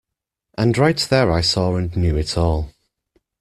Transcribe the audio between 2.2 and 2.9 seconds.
all.